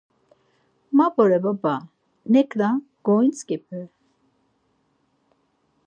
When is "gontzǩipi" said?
3.05-3.05